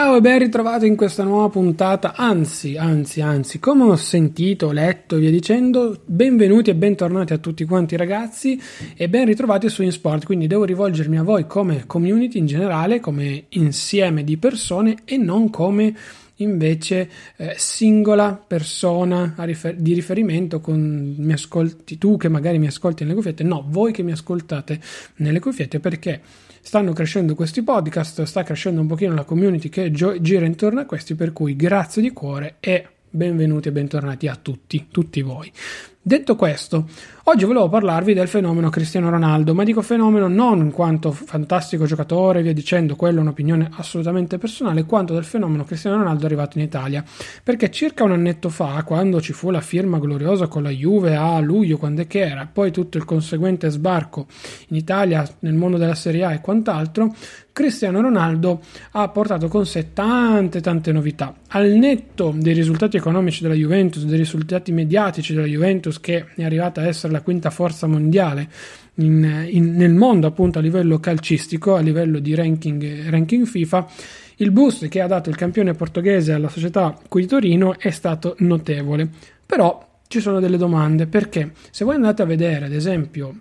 [0.00, 5.16] Ciao e ben ritrovato in questa nuova puntata, anzi, anzi, anzi, come ho sentito, letto
[5.16, 8.58] e via dicendo, benvenuti e bentornati a tutti quanti ragazzi
[8.96, 13.44] e ben ritrovati su InSport, quindi devo rivolgermi a voi come community in generale, come
[13.50, 15.94] insieme di persone e non come
[16.36, 23.02] invece eh, singola persona rifer- di riferimento con mi ascolti tu che magari mi ascolti
[23.02, 24.80] nelle cuffiette, no, voi che mi ascoltate
[25.16, 26.22] nelle cuffiette perché
[26.60, 30.84] stanno crescendo questi podcast, sta crescendo un pochino la community che gio- gira intorno a
[30.84, 35.52] questi, per cui grazie di cuore e benvenuti e bentornati a tutti, tutti voi.
[36.02, 36.88] Detto questo,
[37.24, 42.40] oggi volevo parlarvi del fenomeno Cristiano Ronaldo, ma dico fenomeno non in quanto fantastico giocatore,
[42.40, 47.04] via dicendo, quella è un'opinione assolutamente personale, quanto del fenomeno Cristiano Ronaldo arrivato in Italia.
[47.42, 51.38] Perché circa un annetto fa, quando ci fu la firma gloriosa con la Juve a
[51.40, 54.26] luglio, quando è che era, poi tutto il conseguente sbarco
[54.68, 57.14] in Italia, nel mondo della Serie A e quant'altro,
[57.60, 61.34] Cristiano Ronaldo ha portato con sé tante tante novità.
[61.48, 66.80] Al netto dei risultati economici della Juventus, dei risultati mediatici della Juventus che è arrivata
[66.80, 68.48] a essere la quinta forza mondiale
[68.94, 73.86] in, in, nel mondo appunto a livello calcistico, a livello di ranking, ranking FIFA,
[74.36, 78.36] il boost che ha dato il campione portoghese alla società qui di Torino è stato
[78.38, 79.06] notevole.
[79.44, 83.34] Però ci sono delle domande perché se voi andate a vedere ad esempio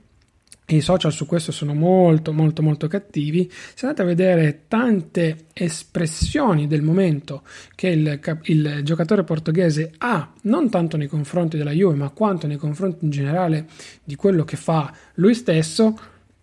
[0.75, 6.67] i social su questo sono molto molto molto cattivi se andate a vedere tante espressioni
[6.67, 7.43] del momento
[7.75, 12.57] che il, il, giocatore portoghese ha non tanto nei confronti della Juve ma quanto nei
[12.57, 13.67] confronti in generale
[14.03, 15.97] di quello che fa lui stesso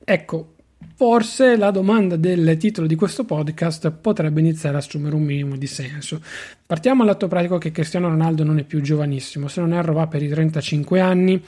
[0.04, 0.54] ecco
[0.94, 5.66] forse la domanda del titolo di questo podcast potrebbe iniziare a assumere un minimo di
[5.66, 6.22] senso.
[6.64, 10.22] Partiamo all'atto pratico che Cristiano Ronaldo non è più giovanissimo, se non erro va per
[10.22, 11.42] i 35 anni,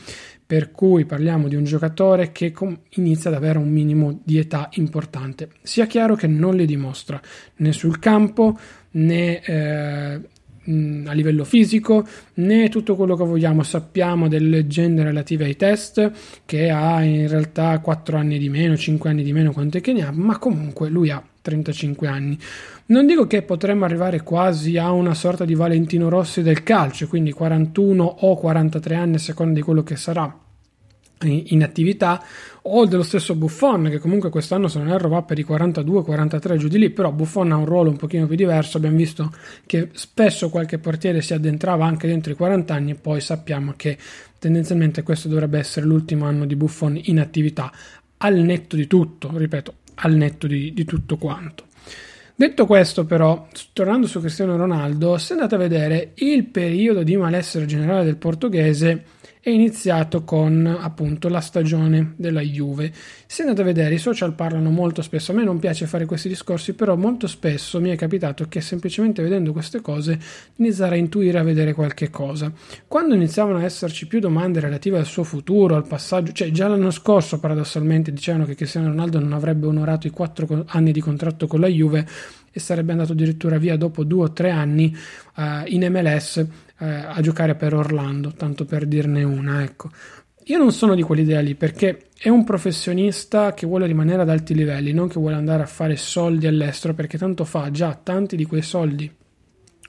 [0.49, 4.71] per cui parliamo di un giocatore che com- inizia ad avere un minimo di età
[4.77, 5.51] importante.
[5.61, 7.21] Sia chiaro che non li dimostra
[7.57, 8.59] né sul campo
[8.93, 10.21] né eh,
[11.05, 13.63] a livello fisico né tutto quello che vogliamo.
[13.63, 16.13] Sappiamo delle leggende relative ai test
[16.47, 20.07] che ha in realtà 4 anni di meno, 5 anni di meno, quanto che ne
[20.07, 22.39] ha, ma comunque lui ha 35 anni.
[22.87, 27.33] Non dico che potremmo arrivare quasi a una sorta di Valentino Rossi del calcio, quindi
[27.33, 30.47] 41 o 43 anni a seconda di quello che sarà
[31.27, 32.23] in attività
[32.63, 36.69] o dello stesso Buffon che comunque quest'anno se non erro va per i 42-43 giù
[36.69, 39.33] di lì però Buffon ha un ruolo un pochino più diverso abbiamo visto
[39.67, 43.99] che spesso qualche portiere si addentrava anche dentro i 40 anni e poi sappiamo che
[44.39, 47.73] tendenzialmente questo dovrebbe essere l'ultimo anno di Buffon in attività
[48.19, 51.65] al netto di tutto ripeto al netto di, di tutto quanto.
[52.35, 57.67] Detto questo, però, tornando su Cristiano Ronaldo, se andate a vedere il periodo di malessere
[57.67, 59.05] generale del portoghese,
[59.41, 62.93] è iniziato con appunto la stagione della Juve.
[63.27, 66.29] Se andate a vedere, i social parlano molto spesso, a me non piace fare questi
[66.29, 70.19] discorsi, però molto spesso mi è capitato che semplicemente vedendo queste cose
[70.57, 72.53] iniziare a intuire a vedere qualche cosa.
[72.87, 76.91] Quando iniziavano a esserci più domande relative al suo futuro, al passaggio, cioè già l'anno
[76.91, 81.61] scorso paradossalmente dicevano che Cristiano Ronaldo non avrebbe onorato i quattro anni di contratto con
[81.61, 82.07] la Juve
[82.51, 84.95] e sarebbe andato addirittura via dopo due o tre anni
[85.37, 86.47] uh, in MLS
[86.79, 89.91] uh, a giocare per Orlando, tanto per dirne una, ecco.
[90.45, 94.55] Io non sono di quell'idea lì perché è un professionista che vuole rimanere ad alti
[94.55, 98.47] livelli, non che vuole andare a fare soldi all'estero perché tanto fa già tanti di
[98.47, 99.13] quei soldi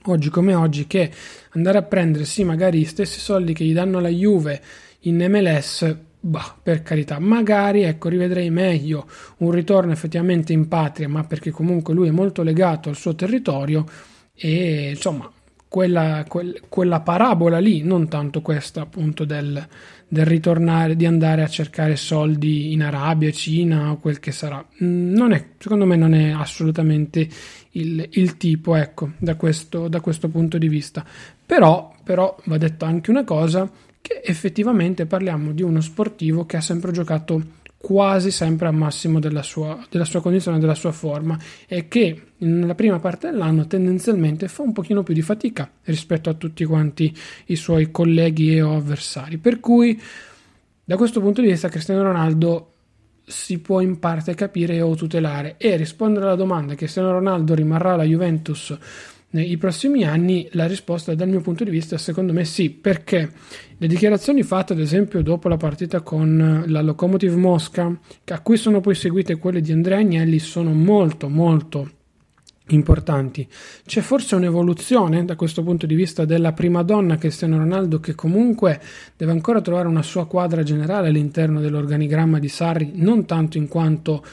[0.03, 1.11] oggi come oggi che
[1.51, 4.61] andare a prendere sì magari gli stessi soldi che gli danno la Juve
[5.01, 11.23] in MLS Bah, per carità, magari ecco, rivedrei meglio un ritorno effettivamente in patria, ma
[11.23, 13.85] perché comunque lui è molto legato al suo territorio
[14.33, 15.31] e insomma
[15.69, 19.65] quella, quel, quella parabola lì, non tanto questa appunto del,
[20.07, 24.65] del, ritornare, di andare a cercare soldi in Arabia, Cina o quel che sarà.
[24.83, 27.27] Mm, non è, secondo me non è assolutamente
[27.71, 31.05] il, il tipo, ecco, da questo, da questo punto di vista.
[31.45, 33.69] Però, però va detto anche una cosa
[34.01, 39.41] che effettivamente parliamo di uno sportivo che ha sempre giocato quasi sempre al massimo della
[39.41, 44.63] sua, della sua condizione, della sua forma e che nella prima parte dell'anno tendenzialmente fa
[44.63, 47.15] un pochino più di fatica rispetto a tutti quanti
[47.45, 49.37] i suoi colleghi e o avversari.
[49.37, 49.99] Per cui
[50.83, 52.73] da questo punto di vista Cristiano Ronaldo
[53.25, 58.03] si può in parte capire o tutelare e rispondere alla domanda Cristiano Ronaldo rimarrà alla
[58.03, 58.75] Juventus
[59.31, 63.31] nei prossimi anni la risposta dal mio punto di vista secondo me sì perché
[63.77, 68.81] le dichiarazioni fatte ad esempio dopo la partita con la Lokomotiv Mosca a cui sono
[68.81, 71.91] poi seguite quelle di Andrea Agnelli sono molto molto
[72.69, 73.47] importanti.
[73.85, 78.79] C'è forse un'evoluzione da questo punto di vista della prima donna Cristiano Ronaldo che comunque
[79.15, 84.23] deve ancora trovare una sua quadra generale all'interno dell'organigramma di Sarri, non tanto in quanto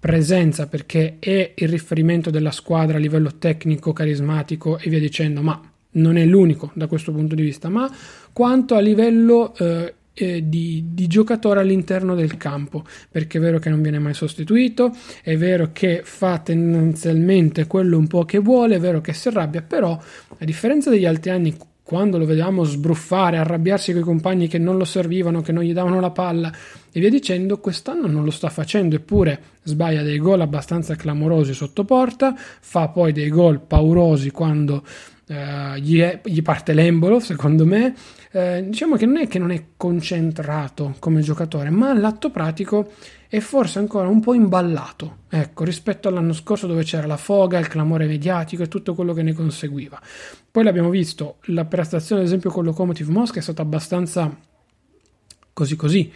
[0.00, 5.60] presenza perché è il riferimento della squadra a livello tecnico, carismatico e via dicendo, ma
[5.92, 7.88] non è l'unico da questo punto di vista, ma
[8.32, 13.68] quanto a livello eh, eh, di, di, giocatore all'interno del campo, perché è vero che
[13.68, 18.80] non viene mai sostituito, è vero che fa tendenzialmente quello un po' che vuole, è
[18.80, 21.56] vero che si arrabbia, però a differenza degli altri anni
[21.90, 25.72] quando lo vediamo sbruffare, arrabbiarsi con i compagni che non lo servivano, che non gli
[25.72, 26.52] davano la palla
[26.92, 31.84] e via dicendo, quest'anno non lo sta facendo, eppure sbaglia dei gol abbastanza clamorosi sotto
[31.84, 34.84] porta, fa poi dei gol paurosi quando
[35.30, 37.94] eh, gli, è, gli, parte l'embolo, secondo me.
[38.32, 42.90] Eh, diciamo che non è che non è concentrato come giocatore, ma all'atto pratico
[43.28, 47.68] e forse ancora un po' imballato, ecco, rispetto all'anno scorso dove c'era la foga, il
[47.68, 50.00] clamore mediatico e tutto quello che ne conseguiva.
[50.50, 54.36] Poi l'abbiamo visto, la prestazione ad esempio con Lokomotiv Mosca è stata abbastanza
[55.52, 56.12] così così,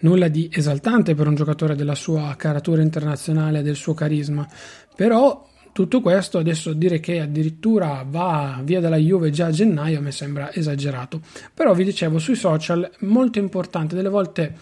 [0.00, 4.46] nulla di esaltante per un giocatore della sua caratura internazionale, del suo carisma,
[4.94, 10.12] però tutto questo adesso dire che addirittura va via dalla Juve già a gennaio mi
[10.12, 11.20] sembra esagerato.
[11.52, 14.54] Però vi dicevo sui social molto importante, delle volte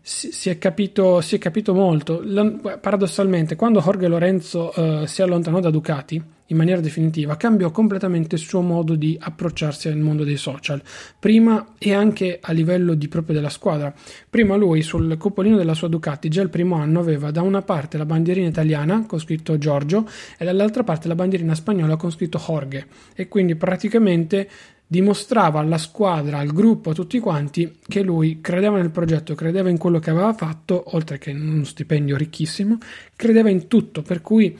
[0.00, 2.22] si, è, capito, si è capito molto.
[2.80, 8.40] Paradossalmente, quando Jorge Lorenzo uh, si allontanò da Ducati in maniera definitiva, cambiò completamente il
[8.40, 10.82] suo modo di approcciarsi al mondo dei social.
[11.18, 13.92] Prima e anche a livello di proprio della squadra.
[14.28, 17.98] Prima lui sul cupolino della sua Ducati già il primo anno aveva da una parte
[17.98, 22.86] la bandierina italiana con scritto Giorgio e dall'altra parte la bandierina spagnola con scritto Jorge
[23.14, 24.48] e quindi praticamente
[24.90, 29.76] dimostrava alla squadra, al gruppo, a tutti quanti che lui credeva nel progetto, credeva in
[29.76, 32.78] quello che aveva fatto, oltre che in uno stipendio ricchissimo,
[33.14, 34.58] credeva in tutto, per cui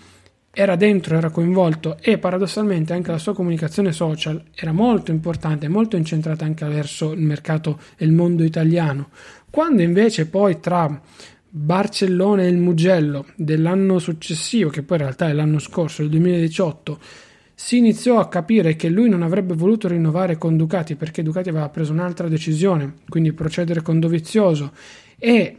[0.60, 5.94] era dentro, era coinvolto e paradossalmente anche la sua comunicazione social era molto importante, molto
[5.94, 9.10] incentrata anche verso il mercato e il mondo italiano.
[9.49, 11.00] Quando invece poi tra
[11.49, 16.99] Barcellona e il Mugello dell'anno successivo, che poi in realtà è l'anno scorso, il 2018,
[17.55, 21.69] si iniziò a capire che lui non avrebbe voluto rinnovare con Ducati perché Ducati aveva
[21.69, 24.72] preso un'altra decisione, quindi procedere con Dovizioso
[25.16, 25.56] e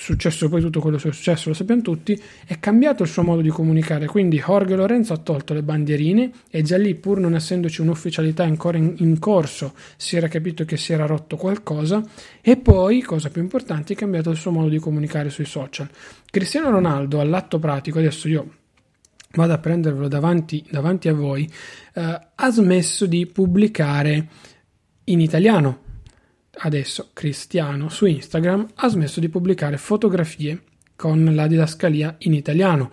[0.00, 3.42] successo poi tutto quello che è successo, lo sappiamo tutti, è cambiato il suo modo
[3.42, 7.82] di comunicare, quindi Jorge Lorenzo ha tolto le bandierine e già lì pur non essendoci
[7.82, 12.02] un'ufficialità ancora in, in corso si era capito che si era rotto qualcosa
[12.40, 15.88] e poi, cosa più importante, è cambiato il suo modo di comunicare sui social.
[16.30, 18.54] Cristiano Ronaldo all'atto pratico, adesso io
[19.32, 21.48] vado a prendervelo davanti, davanti a voi,
[21.94, 24.28] eh, ha smesso di pubblicare
[25.04, 25.88] in italiano.
[26.52, 30.62] Adesso Cristiano su Instagram ha smesso di pubblicare fotografie
[30.96, 32.90] con la didascalia in italiano.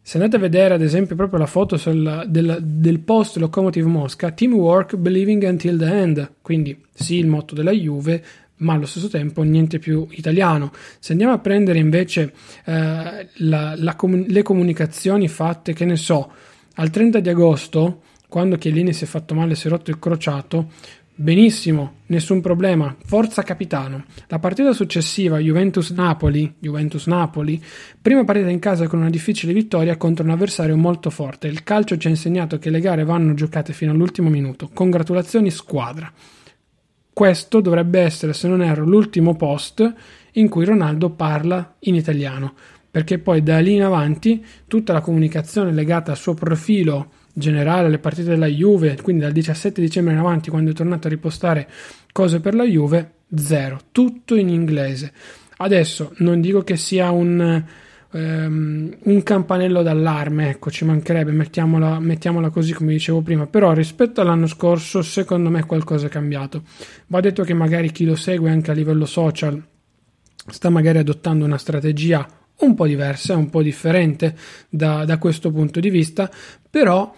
[0.00, 4.30] Se andate a vedere ad esempio proprio la foto sul, del, del, post Locomotive Mosca,
[4.30, 8.22] Teamwork Believing Until the End, quindi sì il motto della Juve,
[8.56, 10.72] ma allo stesso tempo niente più italiano.
[10.98, 12.32] Se andiamo a prendere invece
[12.64, 13.96] eh, la, la
[14.26, 16.32] le comunicazioni fatte, che ne so,
[16.74, 20.70] al 30 di agosto, quando Chiellini si è fatto male, si è rotto il crociato,
[21.14, 24.04] benissimo, nessun problema, forza capitano.
[24.28, 27.62] La partita successiva, Juventus-Napoli, Juventus-Napoli,
[28.00, 31.46] prima partita in casa con una difficile vittoria contro un avversario molto forte.
[31.46, 34.70] Il calcio ci ha insegnato che le gare vanno giocate fino all'ultimo minuto.
[34.72, 36.12] Congratulazioni squadra.
[37.12, 39.92] Questo dovrebbe essere, se non erro, l'ultimo post
[40.32, 42.54] in cui Ronaldo parla in italiano,
[42.90, 47.98] perché poi da lì in avanti tutta la comunicazione legata al suo profilo generale, alle
[47.98, 51.68] partite della Juve, quindi dal 17 dicembre in avanti, quando è tornato a ripostare
[52.12, 55.12] cose per la Juve, zero, tutto in inglese.
[55.58, 57.62] Adesso non dico che sia un
[58.14, 64.20] um, un campanello d'allarme, ecco, ci mancherebbe, mettiamola, mettiamola così come dicevo prima, però rispetto
[64.20, 66.62] all'anno scorso secondo me qualcosa è cambiato.
[67.08, 69.62] Va detto che magari chi lo segue anche a livello social
[70.46, 72.26] sta magari adottando una strategia
[72.58, 74.36] un po' diversa, un po' differente
[74.68, 76.30] da, da questo punto di vista,
[76.70, 77.12] però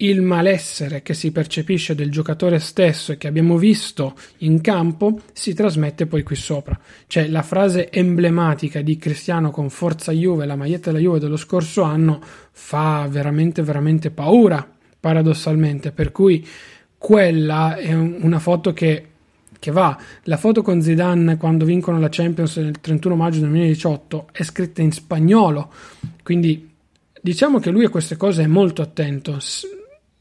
[0.00, 5.54] il malessere che si percepisce del giocatore stesso e che abbiamo visto in campo si
[5.54, 6.78] trasmette poi qui sopra.
[7.06, 11.82] Cioè la frase emblematica di Cristiano con Forza Juve, la maglietta della Juve dello scorso
[11.82, 12.20] anno,
[12.52, 14.68] fa veramente veramente paura,
[15.00, 16.46] paradossalmente, per cui
[16.96, 19.06] quella è una foto che,
[19.58, 19.98] che va.
[20.24, 24.92] La foto con Zidane quando vincono la Champions il 31 maggio 2018 è scritta in
[24.92, 25.72] spagnolo,
[26.22, 26.70] quindi
[27.20, 29.38] diciamo che lui a queste cose è molto attento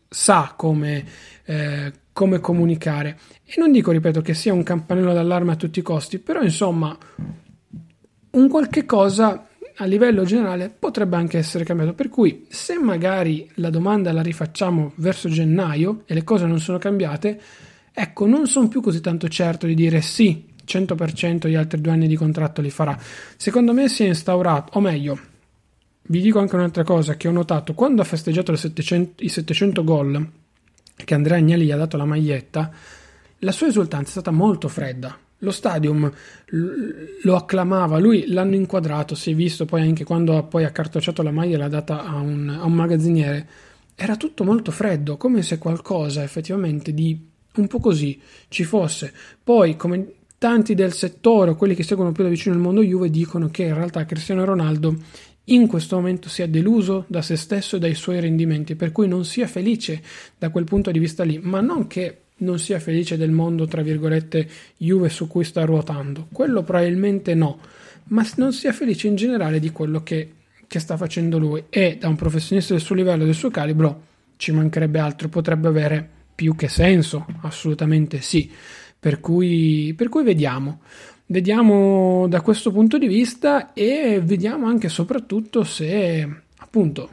[0.09, 1.05] sa come,
[1.45, 3.17] eh, come comunicare.
[3.45, 6.97] E non dico, ripeto, che sia un campanello d'allarme a tutti i costi, però insomma,
[8.31, 9.47] un qualche cosa
[9.79, 11.93] a livello generale potrebbe anche essere cambiato.
[11.93, 16.77] Per cui, se magari la domanda la rifacciamo verso gennaio e le cose non sono
[16.77, 17.39] cambiate,
[17.99, 22.07] ecco, non sono più così tanto certo di dire sì, 100% gli altri due anni
[22.07, 22.95] di contratto li farà.
[23.35, 25.19] Secondo me si è instaurato, o meglio,
[26.03, 30.29] vi dico anche un'altra cosa che ho notato quando ha festeggiato 700, i 700 gol
[30.93, 32.71] che Andrea Agnelli gli ha dato la maglietta,
[33.39, 35.17] la sua esultanza è stata molto fredda.
[35.39, 36.11] Lo stadium
[37.23, 41.31] lo acclamava, lui l'hanno inquadrato, si è visto poi anche quando ha poi accartocciato la
[41.31, 43.47] maglia e l'ha data a un, a un magazziniere.
[43.95, 49.13] Era tutto molto freddo, come se qualcosa effettivamente di un po' così ci fosse.
[49.43, 53.09] Poi, come tanti del settore o quelli che seguono più da vicino il mondo Juve
[53.09, 54.95] dicono che in realtà Cristiano Ronaldo
[55.49, 59.23] in questo momento sia deluso da se stesso e dai suoi rendimenti, per cui non
[59.23, 60.01] sia felice
[60.37, 63.81] da quel punto di vista lì, ma non che non sia felice del mondo, tra
[63.81, 64.47] virgolette,
[64.77, 67.59] Juve su cui sta ruotando, quello probabilmente no,
[68.05, 70.33] ma non sia felice in generale di quello che,
[70.67, 74.03] che sta facendo lui e da un professionista del suo livello, del suo calibro,
[74.35, 78.47] ci mancherebbe altro, potrebbe avere più che senso, assolutamente sì,
[78.99, 80.81] per cui, per cui vediamo.
[81.25, 87.09] Vediamo da questo punto di vista e vediamo anche soprattutto se appunto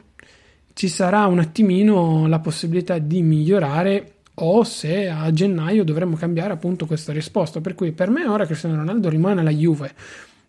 [0.73, 6.85] ci sarà un attimino la possibilità di migliorare o se a gennaio dovremmo cambiare appunto
[6.85, 7.61] questa risposta.
[7.61, 9.91] Per cui per me ora Cristiano Ronaldo rimane alla Juve,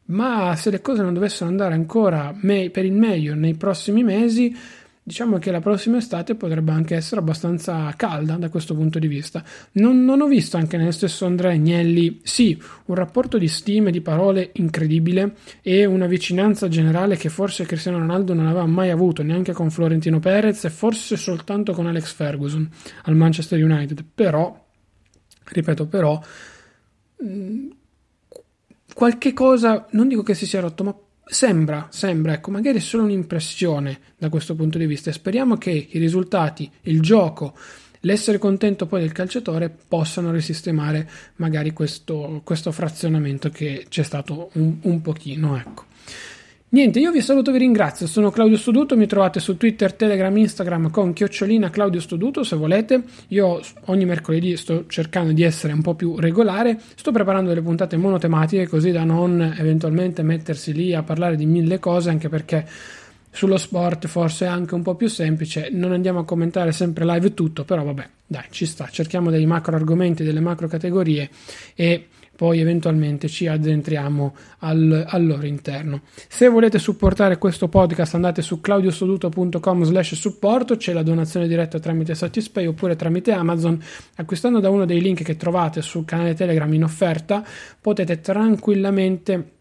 [0.06, 4.54] ma se le cose non dovessero andare ancora me- per il meglio nei prossimi mesi,
[5.06, 9.40] diciamo che la prossima estate potrebbe anche essere abbastanza calda da questo punto di vista.
[9.72, 14.00] Non, non, ho visto anche nel stesso Andrea Agnelli, sì, un rapporto di stime, di
[14.00, 19.52] parole incredibile e una vicinanza generale che forse Cristiano Ronaldo non aveva mai avuto neanche
[19.52, 22.68] con Florentino Perez e forse soltanto con Alex Ferguson
[23.04, 24.04] al Manchester United.
[24.12, 24.60] Però,
[25.44, 26.20] ripeto, però,
[27.18, 27.66] mh,
[28.92, 30.96] qualche cosa, non dico che si sia rotto, ma
[31.28, 35.10] Sembra, sembra, ecco, magari è solo un'impressione da questo punto di vista.
[35.10, 37.54] Speriamo che i risultati, il gioco,
[38.00, 44.76] l'essere contento poi del calciatore possano risistemare magari questo, questo frazionamento che c'è stato un,
[44.82, 45.84] un pochino, ecco.
[46.68, 48.08] Niente, io vi saluto vi ringrazio.
[48.08, 53.04] Sono Claudio Stoduto, mi trovate su Twitter, Telegram, Instagram con chiocciolina Claudio Stoduto se volete.
[53.28, 56.76] Io ogni mercoledì sto cercando di essere un po' più regolare.
[56.96, 61.78] Sto preparando delle puntate monotematiche così da non eventualmente mettersi lì a parlare di mille
[61.78, 62.66] cose, anche perché
[63.30, 65.68] sullo sport forse è anche un po' più semplice.
[65.70, 68.88] Non andiamo a commentare sempre live tutto, però vabbè, dai, ci sta.
[68.90, 71.30] Cerchiamo dei macro argomenti, delle macro categorie
[71.76, 76.02] e poi eventualmente ci addentriamo al, al, loro interno.
[76.28, 82.14] Se volete supportare questo podcast andate su claudiostoduto.com slash supporto, c'è la donazione diretta tramite
[82.14, 83.82] Satispay oppure tramite Amazon.
[84.16, 87.44] Acquistando da uno dei link che trovate sul canale Telegram in offerta
[87.80, 89.54] potete tranquillamente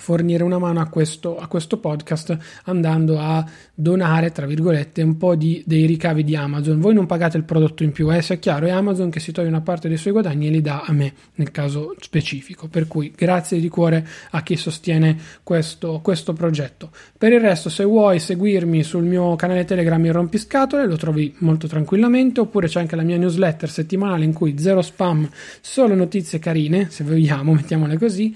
[0.00, 5.34] fornire una mano a questo, a questo podcast andando a donare tra virgolette un po'
[5.34, 6.80] di, dei ricavi di Amazon.
[6.80, 9.48] Voi non pagate il prodotto in più eh, sia chiaro è Amazon che si toglie
[9.48, 12.68] una parte dei suoi guadagni e li dà a me nel caso specifico.
[12.68, 16.90] Per cui grazie di cuore a chi sostiene questo, questo progetto.
[17.16, 21.66] Per il resto se vuoi seguirmi sul mio canale Telegram il rompiscatole lo trovi molto
[21.66, 25.28] tranquillamente oppure c'è anche la mia newsletter settimanale in cui zero spam
[25.60, 28.34] solo notizie carine se vogliamo mettiamole così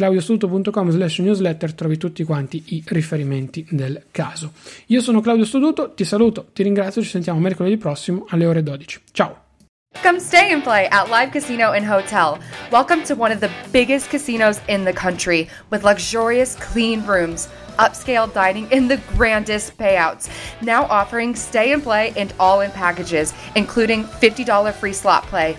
[0.00, 4.52] claudiostuto.com slash newsletter trovi tutti quanti i riferimenti del caso.
[4.86, 9.00] Io sono Claudio Studuto, ti saluto, ti ringrazio, ci sentiamo mercoledì prossimo alle ore 12.
[9.12, 9.42] Ciao!
[10.02, 12.38] Come stay and play at Live Casino and Hotel.
[12.70, 18.32] Welcome to one of the biggest casinos in the country with luxurious clean rooms, upscale
[18.32, 20.30] dining, and the grandest payouts.
[20.62, 25.58] Now offering stay and play and all in packages, including $50 free slot play.